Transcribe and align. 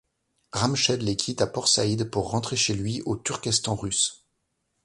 Rachmed 0.51 1.03
les 1.03 1.15
quitte 1.15 1.43
à 1.43 1.45
Port-Saïd 1.45 2.09
pour 2.09 2.31
rentrer 2.31 2.55
chez 2.55 2.73
lui 2.73 3.03
au 3.05 3.15
Turkestan 3.17 3.75
russe. 3.75 4.25